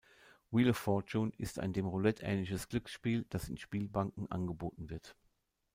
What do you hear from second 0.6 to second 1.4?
of Fortune,